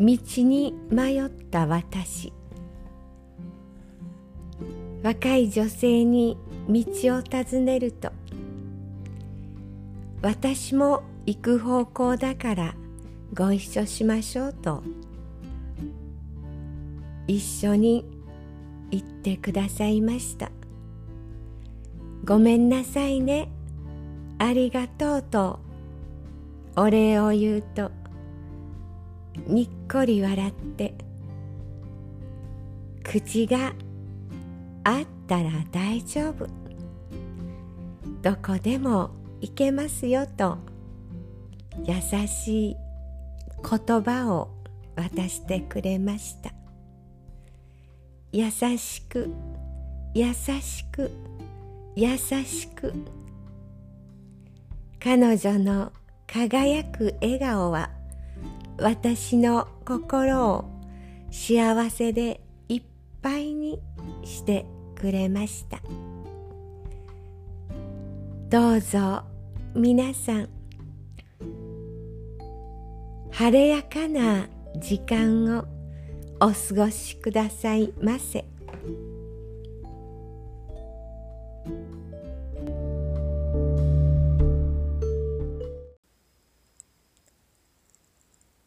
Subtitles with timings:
[0.00, 2.32] 道に迷った私。
[5.02, 6.36] 若い女性に
[6.68, 6.84] 道
[7.16, 8.12] を尋ねると
[10.20, 12.74] 私も行く方向だから
[13.32, 14.82] ご一緒しましょうと
[17.26, 18.04] 一緒に
[18.90, 20.50] 行ってくださいました。
[22.24, 23.48] ごめんなさいね。
[24.38, 25.60] ありがとうと
[26.76, 27.90] お礼を言うと
[29.46, 30.94] にっこり笑って
[33.02, 33.72] 口が
[34.84, 36.46] あったら大丈夫。
[38.22, 39.10] どこでも
[39.40, 40.58] 行けますよと
[41.84, 41.94] 優
[42.28, 42.76] しい
[43.62, 44.50] 言葉を
[44.96, 46.52] 渡してくれました。
[48.32, 49.30] 優しく
[50.14, 51.10] 優しく
[51.96, 52.92] 優しく。
[55.02, 55.92] 彼女の
[56.26, 57.90] 輝く笑顔は
[58.80, 60.64] 私の心を
[61.30, 62.82] 幸せでいっ
[63.20, 63.78] ぱいに
[64.24, 65.80] してくれました
[68.48, 69.22] どうぞ
[69.74, 70.48] 皆さん
[73.30, 75.64] 晴れやかな時間を
[76.40, 78.44] お過ごしくださいませ。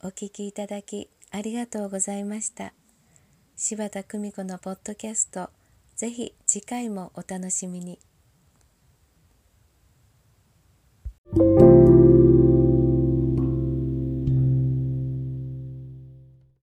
[0.00, 2.72] お聞きいただきありがとうございました。
[3.56, 5.50] 柴田久美子のポッドキャスト
[5.96, 7.98] ぜひ次回もお楽しみに。